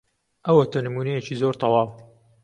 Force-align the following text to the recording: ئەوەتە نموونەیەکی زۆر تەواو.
ئەوەتە 0.45 0.79
نموونەیەکی 0.85 1.39
زۆر 1.41 1.55
تەواو. 1.61 1.87